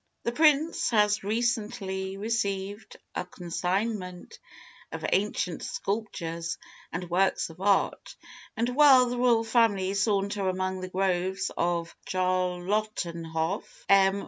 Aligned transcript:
"The 0.23 0.31
prince 0.31 0.89
has 0.89 1.23
recently 1.23 2.17
received 2.17 2.97
a 3.13 3.23
consignment 3.23 4.39
of 4.91 5.05
ancient 5.13 5.61
sculptures 5.61 6.57
and 6.91 7.07
works 7.07 7.51
of 7.51 7.61
art, 7.61 8.15
and 8.57 8.67
while 8.69 9.09
the 9.09 9.19
royal 9.19 9.43
family 9.43 9.93
saunter 9.93 10.49
among 10.49 10.81
the 10.81 10.87
groves 10.89 11.51
of 11.55 11.95
Charlottenhof, 12.07 13.65
M. 13.89 14.19